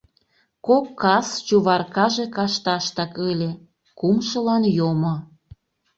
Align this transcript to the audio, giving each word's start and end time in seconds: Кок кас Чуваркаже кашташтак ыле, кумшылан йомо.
Кок 0.67 0.85
кас 1.01 1.27
Чуваркаже 1.47 2.25
кашташтак 2.35 3.13
ыле, 3.29 3.51
кумшылан 3.99 4.63
йомо. 4.77 5.15